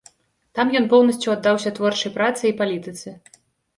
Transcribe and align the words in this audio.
Там 0.59 0.71
ён 0.79 0.87
поўнасцю 0.93 1.29
аддаўся 1.35 1.75
творчай 1.77 2.11
працы 2.19 2.43
і 2.51 2.57
палітыцы. 2.63 3.09